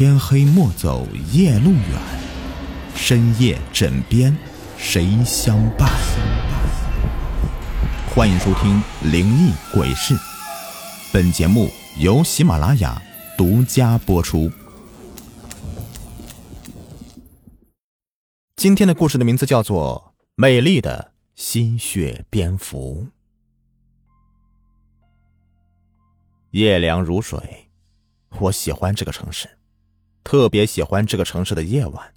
[0.00, 2.00] 天黑莫走夜路远，
[2.94, 4.34] 深夜枕边
[4.78, 5.90] 谁相伴？
[8.08, 8.82] 欢迎收听
[9.12, 10.14] 《灵异鬼事》，
[11.12, 11.68] 本节目
[11.98, 12.98] 由喜马拉雅
[13.36, 14.50] 独家播出。
[18.56, 23.04] 今天的故事的名字叫做《美丽的吸血蝙蝠》。
[26.52, 27.68] 夜凉如水，
[28.38, 29.46] 我喜欢这个城市。
[30.22, 32.14] 特别喜欢这个城市的夜晚。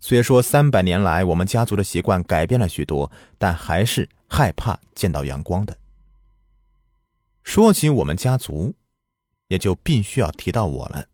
[0.00, 5.76] 虽说三百年来我们家族的习惯改变了许多，但还是害怕见到阳光的。
[7.42, 8.74] 说起我们家族，
[9.48, 11.04] 也就必须要提到我了。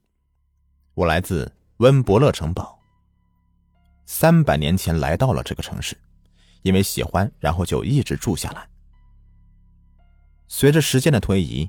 [0.94, 2.78] 我来自温伯勒城堡，
[4.04, 5.96] 三百年前来到了这个城市，
[6.62, 8.68] 因为喜欢，然后就一直住下来。
[10.48, 11.68] 随着时间的推移，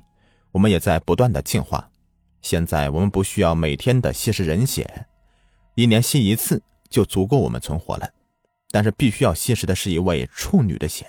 [0.52, 1.90] 我们也在不断的进化。
[2.40, 5.06] 现在我们不需要每天的吸食人血，
[5.74, 8.10] 一年吸一次就足够我们存活了。
[8.70, 11.06] 但是必须要吸食的是一位处女的血，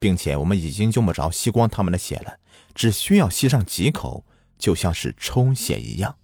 [0.00, 2.36] 并且我们已经用不着吸光他们的血了，
[2.74, 4.24] 只需要吸上几口，
[4.58, 6.16] 就像是抽血一样。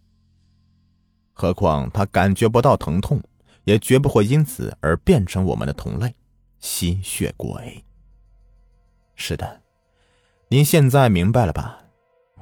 [1.32, 3.22] 何况他感觉不到疼痛，
[3.62, 6.16] 也绝不会因此而变成我们的同类——
[6.58, 7.84] 吸血鬼。
[9.14, 9.62] 是的，
[10.48, 11.84] 您现在明白了吧？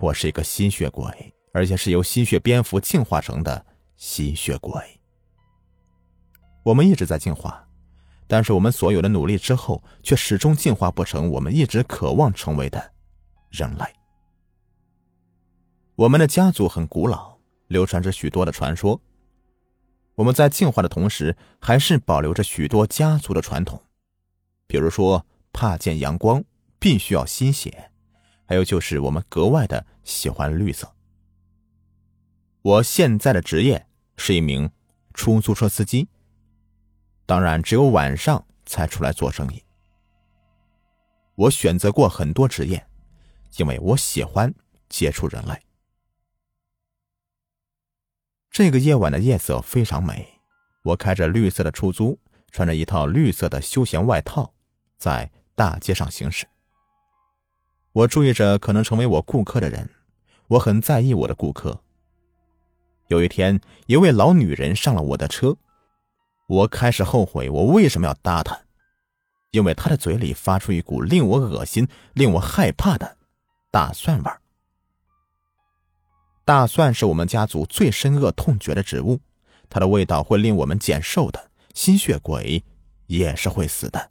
[0.01, 1.34] 我是一个吸血鬼。
[1.55, 3.65] 而且是由吸血蝙蝠进化成的
[3.97, 4.75] 吸血鬼。
[6.65, 7.69] 我们一直在进化，
[8.27, 12.93] 但是我们所有的努力之后，却始终进化不成我们一直渴望成为的
[13.51, 13.85] 人类。
[15.95, 17.39] 我们的家族很古老，
[17.69, 19.01] 流传着许多的传说。
[20.17, 23.81] 我们在进化的同时，还是保留着许多家族的传统，
[24.67, 26.43] 比如说怕见阳光，
[26.81, 27.93] 必须要吸血，
[28.45, 30.94] 还有就是我们格外的喜欢绿色。
[32.65, 34.71] 我现在的职业是一名
[35.13, 36.09] 出租车司机，
[37.27, 39.63] 当然只有晚上才出来做生意。
[41.35, 42.87] 我选择过很多职业，
[43.59, 44.55] 因为我喜欢
[44.89, 45.63] 接触人类。
[48.51, 50.41] 这个夜晚的夜色非常美，
[50.85, 52.19] 我开着绿色的出租，
[52.51, 54.55] 穿着一套绿色的休闲外套，
[54.97, 56.47] 在大街上行驶。
[57.93, 59.91] 我注意着可能成为我顾客的人，
[60.47, 61.83] 我很在意我的顾客。
[63.09, 65.57] 有一天，一位老女人上了我的车，
[66.47, 68.59] 我开始后悔我为什么要搭她，
[69.51, 73.19] 因为她的嘴里发出一股令我恶心、令我害怕的
[73.71, 74.41] 大蒜味儿。
[76.47, 79.21] 大蒜是我们家族最深恶痛绝的植物，
[79.69, 82.65] 它的味道会令我们减寿的，吸血鬼
[83.07, 84.11] 也是会死的。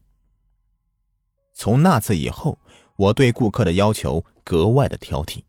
[1.55, 2.59] 从那次以后，
[2.95, 5.43] 我对顾客的要求格外的挑剔。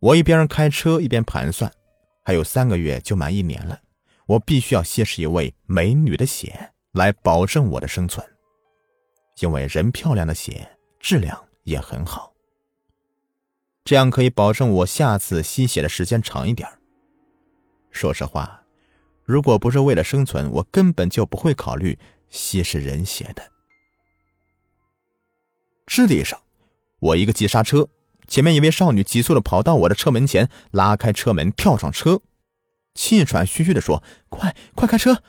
[0.00, 1.72] 我一边开车一边盘算，
[2.24, 3.80] 还有三个月就满一年了，
[4.26, 8.24] 我必须要吸食一位美女的血来保证我的生存，
[9.40, 10.70] 因为人漂亮的血
[11.00, 12.32] 质量也很好，
[13.84, 16.68] 这样可以保证我下次吸血的时间长一点。
[17.90, 18.62] 说实话，
[19.24, 21.98] 如果不是为了生存，我根本就不会考虑
[22.30, 23.42] 吸食人血的。
[25.86, 26.40] 智力上，
[27.00, 27.88] 我一个急刹车。
[28.28, 32.20] 前面一位少女急速的跑到我的车门前，拉开车门，跳上车，
[32.94, 35.22] 气喘吁吁的说：“快快开车！”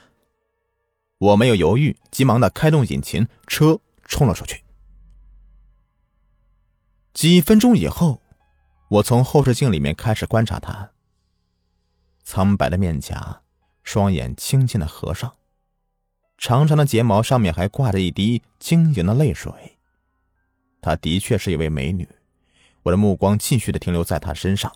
[1.18, 4.64] 我没有犹豫，急忙的开动引擎，车冲了出去。
[7.14, 8.22] 几分钟以后，
[8.90, 10.92] 我从后视镜里面开始观察她。
[12.24, 13.42] 苍白的面颊，
[13.82, 15.36] 双眼轻轻的合上，
[16.38, 19.78] 长长的睫毛上面还挂着一滴晶莹的泪水。
[20.82, 22.08] 她的确是一位美女。
[22.84, 24.74] 我的目光继续的停留在他身上，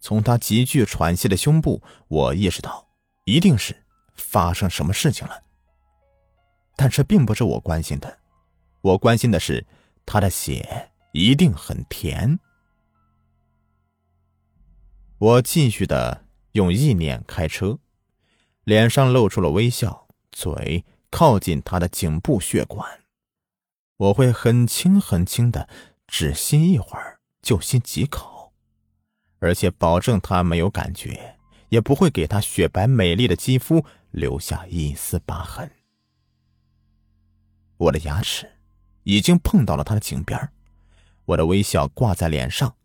[0.00, 2.88] 从他急剧喘息的胸部，我意识到
[3.24, 3.84] 一定是
[4.14, 5.42] 发生什么事情了。
[6.74, 8.18] 但这并不是我关心的，
[8.80, 9.66] 我关心的是
[10.06, 12.38] 他的血一定很甜。
[15.18, 17.78] 我继续的用意念开车，
[18.64, 23.04] 脸上露出了微笑，嘴靠近他的颈部血管，
[23.98, 25.68] 我会很轻很轻的。
[26.12, 28.52] 只吸一会儿，就吸几口，
[29.38, 31.38] 而且保证他没有感觉，
[31.70, 35.72] 也不会给他雪白美丽的肌肤留下一丝疤痕。
[37.78, 38.58] 我的牙齿
[39.04, 40.52] 已经碰到了他的颈边，
[41.24, 42.76] 我的微笑挂在脸上。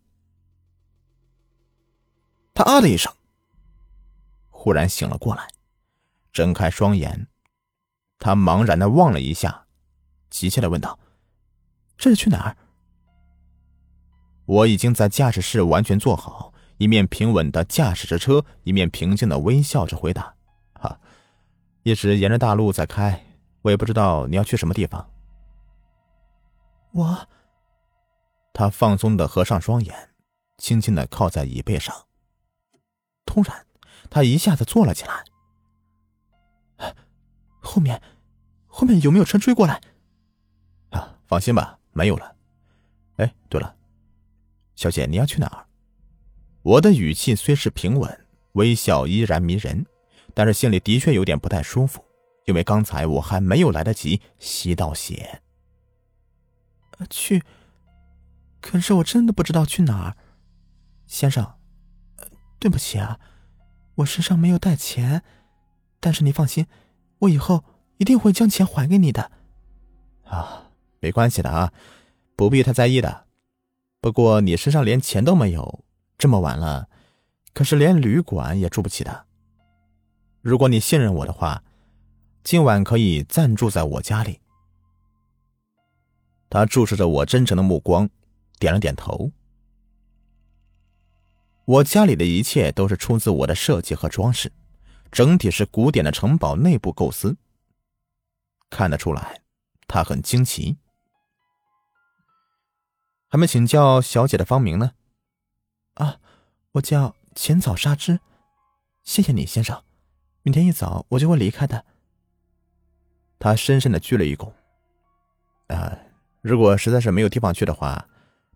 [2.54, 3.12] 他啊的一声，
[4.48, 5.46] 忽然醒了过来，
[6.32, 7.26] 睁开双眼，
[8.18, 9.66] 他茫然的望了一下，
[10.30, 10.98] 急切的问道
[11.98, 12.56] ：“这是去哪儿？”
[14.48, 20.34] 我已经在驾驶室完全坐好，一面平稳的驾驶着车，一面平静的微笑着回答
[20.72, 20.98] ：“哈，
[21.82, 23.26] 一直沿着大路在开，
[23.60, 25.06] 我也不知道你要去什么地方。”
[26.92, 27.28] 我。
[28.54, 29.94] 他放松的合上双眼，
[30.56, 31.94] 轻轻的靠在椅背上。
[33.26, 33.66] 突然，
[34.08, 35.24] 他一下子坐了起来。
[37.60, 38.00] 后面，
[38.66, 39.80] 后面有没有车追过来？
[40.88, 42.34] 啊，放心吧，没有了。
[43.18, 43.76] 哎，对了，
[44.78, 45.66] 小姐，你要去哪儿？
[46.62, 49.84] 我的语气虽是平稳，微笑依然迷人，
[50.34, 52.04] 但是心里的确有点不太舒服，
[52.46, 55.42] 因为刚才我还没有来得及吸到血。
[57.10, 57.42] 去，
[58.60, 60.16] 可是我真的不知道去哪儿，
[61.08, 61.54] 先生，
[62.60, 63.18] 对不起啊，
[63.96, 65.24] 我身上没有带钱，
[65.98, 66.68] 但是你放心，
[67.18, 67.64] 我以后
[67.96, 69.32] 一定会将钱还给你的。
[70.22, 70.70] 啊，
[71.00, 71.72] 没关系的啊，
[72.36, 73.26] 不必太在意的。
[74.00, 75.84] 不过你身上连钱都没有。
[76.16, 76.88] 这么晚了，
[77.52, 79.26] 可是连旅馆也住不起的。
[80.40, 81.62] 如果你信任我的话，
[82.42, 84.40] 今晚可以暂住在我家里。
[86.50, 88.08] 他注视着我真诚的目光，
[88.58, 89.30] 点了点头。
[91.66, 94.50] 我家里的一切都是出自我的设计和装饰，
[95.12, 97.36] 整体是古典的城堡内部构思。
[98.70, 99.42] 看得出来，
[99.86, 100.78] 他很惊奇。
[103.28, 104.92] 还没请教小姐的芳名呢。
[105.94, 106.18] 啊，
[106.72, 108.20] 我叫浅草纱织，
[109.04, 109.82] 谢谢你，先生。
[110.42, 111.84] 明天一早我就会离开的。
[113.38, 114.50] 他深深的鞠了一躬。
[115.66, 115.98] 啊，
[116.40, 118.08] 如果实在是没有地方去的话，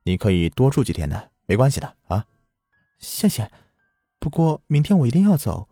[0.04, 2.24] 你可以多住几天的，没关系的啊。
[2.98, 3.50] 谢谢，
[4.18, 5.68] 不过明天我一定要走，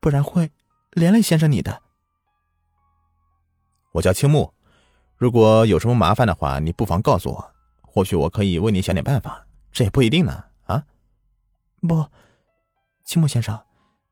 [0.00, 0.50] 不然会
[0.90, 1.80] 连累先生你的。
[3.92, 4.52] 我叫青木，
[5.16, 7.51] 如果有什么麻烦的话，你不妨告诉我，
[7.94, 10.44] 或许我可以为你想点办法，这也不一定呢。
[10.64, 10.86] 啊
[11.86, 12.06] 不，
[13.04, 13.66] 青木先生，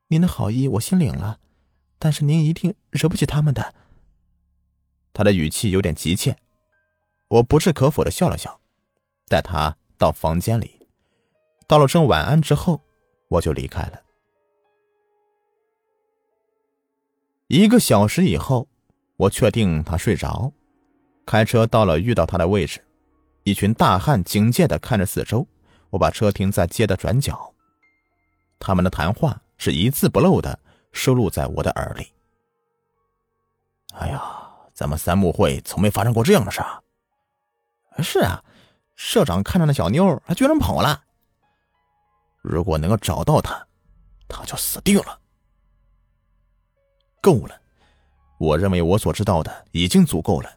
[0.09, 1.39] 您的好意我心领了，
[1.99, 3.75] 但是您一定惹不起他们的。
[5.15, 6.37] 他的语气有点急切，
[7.29, 8.61] 我不置可否的笑了笑，
[9.29, 10.87] 带他到房间里，
[11.67, 12.83] 道了声晚安之后，
[13.29, 14.03] 我就离开了。
[17.47, 18.69] 一个小时以后，
[19.17, 20.53] 我确定他睡着，
[21.25, 22.85] 开车到了遇到他的位置，
[23.43, 25.47] 一群大汉警戒的看着四周，
[25.89, 27.53] 我把车停在街的转角。
[28.59, 30.59] 他们的谈话是一字不漏的
[30.93, 32.13] 收录在我的耳里。
[33.95, 34.23] 哎呀，
[34.75, 36.63] 咱们三木会从没发生过这样的事。
[38.03, 38.45] 是啊，
[38.95, 41.03] 社长看着那小妞，还居然跑了。
[42.43, 43.67] 如果能够找到他，
[44.29, 45.19] 他就死定了。
[47.21, 47.61] 够了，
[48.39, 50.51] 我认为我所知道的已经足够了。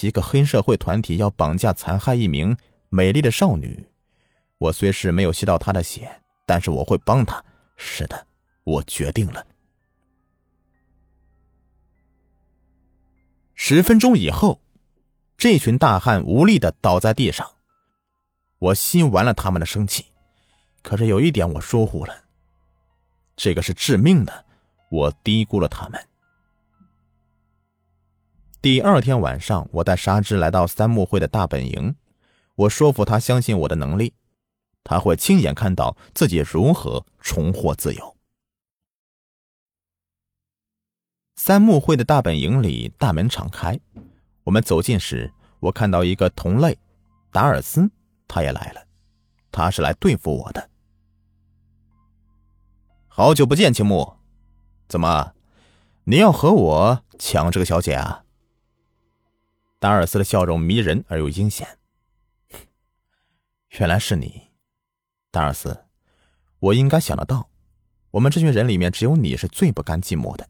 [0.00, 2.56] 一个黑社会团体要绑架残害一名
[2.88, 3.86] 美丽的少女，
[4.58, 6.20] 我虽是没有吸到她的血。
[6.46, 7.44] 但是我会帮他。
[7.76, 8.26] 是的，
[8.64, 9.46] 我决定了。
[13.54, 14.60] 十分钟以后，
[15.38, 17.48] 这群大汉无力的倒在地上。
[18.58, 20.06] 我吸完了他们的生气，
[20.82, 22.24] 可是有一点我疏忽了，
[23.36, 24.44] 这个是致命的，
[24.90, 26.08] 我低估了他们。
[28.62, 31.96] 第二天晚上，我带沙织来到三木会的大本营，
[32.56, 34.12] 我说服他相信我的能力。
[34.84, 38.16] 他会亲眼看到自己如何重获自由。
[41.36, 43.80] 三木会的大本营里，大门敞开。
[44.44, 46.78] 我们走近时，我看到一个同类，
[47.32, 47.90] 达尔斯，
[48.28, 48.82] 他也来了。
[49.50, 50.68] 他是来对付我的。
[53.08, 54.18] 好久不见，青木，
[54.86, 55.32] 怎么，
[56.04, 58.24] 你要和我抢这个小姐啊？
[59.80, 61.66] 达尔斯的笑容迷人而又阴险。
[63.78, 64.50] 原来是你。
[65.30, 65.86] 达尔斯，
[66.58, 67.48] 我应该想得到，
[68.10, 70.46] 我们这群人里面只有你是最不甘寂寞的。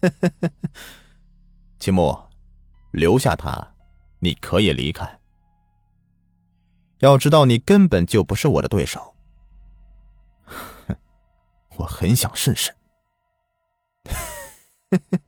[1.80, 2.16] 秦牧，
[2.92, 3.74] 留下他，
[4.20, 5.18] 你可以离开。
[6.98, 9.16] 要知道，你根本就不是我的对手。
[11.78, 12.72] 我很想试试。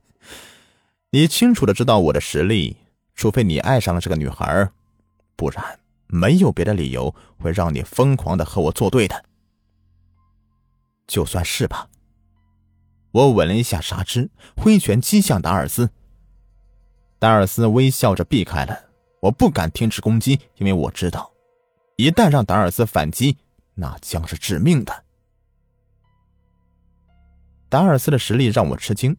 [1.11, 2.77] 你清楚的知道我的实力，
[3.15, 4.69] 除非你爱上了这个女孩，
[5.35, 5.79] 不然。
[6.11, 9.25] 没有别的理由会让你疯狂的和我作对的，
[11.05, 11.87] 就算是吧。
[13.11, 15.91] 我吻了一下沙织，挥拳击向达尔斯。
[17.19, 18.89] 达尔斯微笑着避开了。
[19.21, 21.31] 我不敢停止攻击，因为我知道，
[21.95, 23.37] 一旦让达尔斯反击，
[23.75, 25.03] 那将是致命的。
[27.69, 29.15] 达尔斯的实力让我吃惊，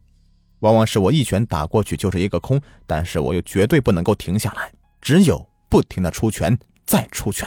[0.61, 6.59] 往往是我一拳打过去就是一个空，但是我又绝对不能够停下来，只有不停的出拳。
[6.87, 7.47] 再出拳，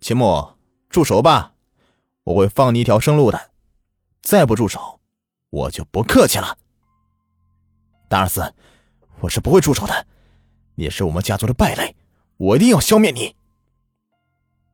[0.00, 0.54] 秦牧，
[0.88, 1.54] 住手吧！
[2.24, 3.52] 我会放你一条生路的。
[4.20, 5.00] 再不住手，
[5.50, 6.58] 我就不客气了。
[8.08, 8.52] 达尔斯，
[9.20, 10.08] 我是不会住手的。
[10.74, 11.94] 你是我们家族的败类，
[12.36, 13.36] 我一定要消灭你。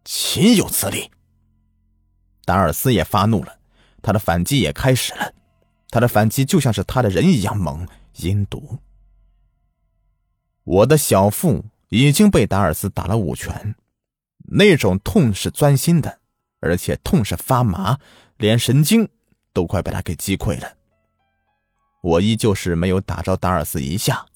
[0.07, 1.11] 岂有此理！
[2.47, 3.58] 达尔斯也发怒了，
[4.03, 5.33] 他的反击也开始了。
[5.91, 7.87] 他的反击就像是他的人一样猛、
[8.17, 8.79] 阴毒。
[10.65, 13.75] 我的小腹已经被达尔斯打了五拳，
[14.51, 16.21] 那种痛是钻心的，
[16.61, 17.99] 而且痛是发麻，
[18.37, 19.09] 连神经
[19.55, 20.75] 都快被他给击溃了。
[22.03, 24.27] 我依旧是没有打着达尔斯一下。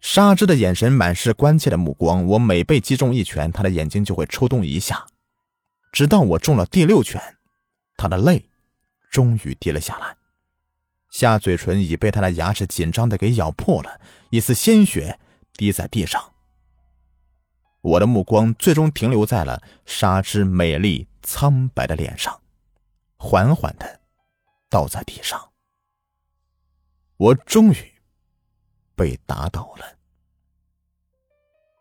[0.00, 5.04] 沙之的眼神满是关切的目光，我每被击中一拳，他的眼睛就会抽动一下，
[5.94, 7.36] 直到我中了第六拳，
[7.96, 8.50] 他的泪
[9.12, 10.16] 终于滴了下来。
[11.08, 15.20] 下嘴唇已被他的牙齿紧张的给咬破了，一丝鲜血
[15.52, 16.32] 滴在地上。
[17.80, 22.42] 我的目光最终停留在了沙之美丽苍白的脸上，
[23.16, 24.00] 缓缓的
[24.68, 25.52] 倒在地上。
[27.18, 27.92] 我终于
[28.96, 29.96] 被打倒了，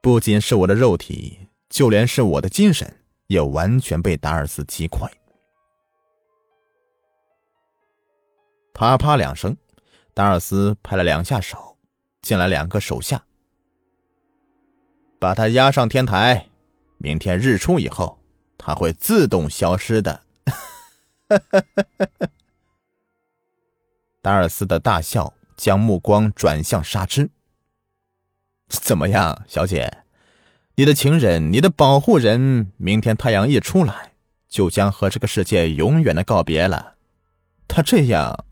[0.03, 3.02] 不仅是我的肉体，就连是我的精神
[3.34, 5.10] 也完全被达尔斯击溃。
[8.75, 9.58] 啪啪两声，
[10.13, 11.75] 达尔斯拍了两下手，
[12.22, 13.25] 进来两个手下，
[15.20, 16.48] 把他押上天台。
[16.98, 18.20] 明天日出以后，
[18.56, 20.22] 他会自动消失的。
[24.22, 27.32] 达尔斯的大笑，将目光转向沙之。
[28.70, 30.02] 怎么样，小姐？
[30.75, 34.13] 你的情人，你的保护人，明天太阳一出来，
[34.48, 36.96] 就将和这个世界永远的告别了。
[37.68, 38.46] 他这样。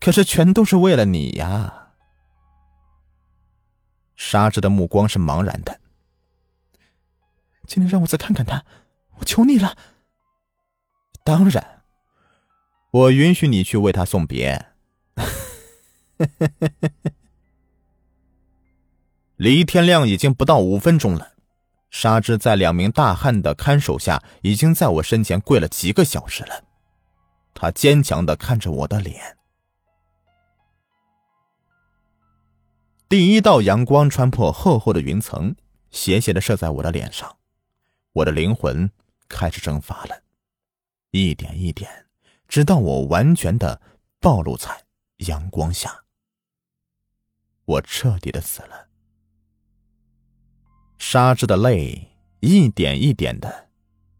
[0.00, 1.88] 可是，全都是为了你呀！
[4.14, 5.80] 沙之的目光是茫然的。
[7.66, 8.64] 今天让我再看看他，
[9.16, 9.76] 我求你了。
[11.24, 11.82] 当然，
[12.92, 14.66] 我允许你去为他送别。
[19.38, 21.34] 离天亮已经不到五分钟了，
[21.90, 26.64] 沙之在两名大汉的看守下，已经在我身前跪了几个小时了。
[27.54, 29.36] 他坚强的看着我的脸。
[33.08, 35.54] 第一道阳光穿破厚厚的云层，
[35.92, 37.36] 斜斜的射在我的脸上，
[38.14, 38.90] 我的灵魂
[39.28, 40.20] 开始蒸发了，
[41.12, 42.06] 一点一点，
[42.48, 43.80] 直到我完全的
[44.18, 44.82] 暴露在
[45.18, 46.02] 阳光下，
[47.64, 48.87] 我彻底的死了。
[50.98, 52.08] 沙之的泪
[52.40, 53.68] 一点一点的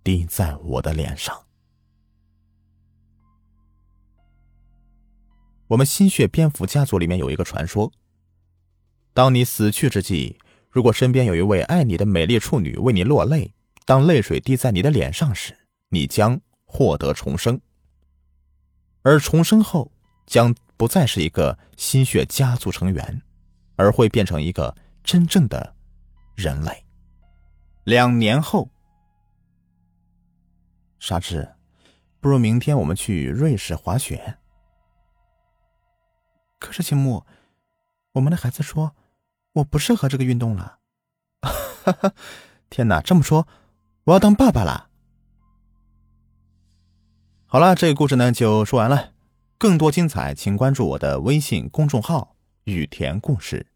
[0.03, 1.45] 滴在我的脸上。
[5.67, 7.93] 我们心血蝙蝠家族里面有一个传说。
[9.13, 10.37] 当你死去之际，
[10.71, 13.53] 如果身边有一位爱你的美丽处女为你落泪，
[13.85, 15.59] 当泪水滴在你的脸上时，
[15.89, 17.61] 你将获得重生。
[19.03, 19.91] 而重生后，
[20.27, 23.21] 将不再是一个心血家族成员，
[23.77, 25.75] 而会变成一个真正的
[26.39, 26.87] 人类。
[27.83, 28.71] 两年后，
[31.01, 31.57] 沙之，
[32.21, 34.39] 不如明天我们去瑞士滑雪。
[36.61, 37.27] 可是秦牧，
[38.13, 38.95] 我们的孩子说。
[39.55, 40.79] 我不适合这个运动了，
[41.41, 42.13] 哈哈！
[42.71, 43.49] 天哪，这么说，
[44.05, 44.89] 我要当爸爸了。
[47.47, 49.15] 好了，这个故事呢就说完了。
[49.57, 53.67] 更多精彩，请关注我的微信公众号“雨田故事”。